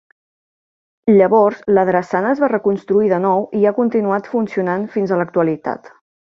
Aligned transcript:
Llavors, 1.17 1.59
la 1.77 1.83
drassana 1.89 2.31
es 2.37 2.41
va 2.45 2.49
reconstruir 2.53 3.11
de 3.13 3.19
nou 3.27 3.45
i 3.61 3.65
ha 3.65 3.75
continuat 3.81 4.31
funcionant 4.33 4.89
fins 4.97 5.15
a 5.19 5.25
l'actualitat. 5.25 5.93